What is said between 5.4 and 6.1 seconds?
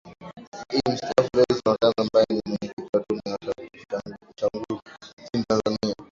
tanzania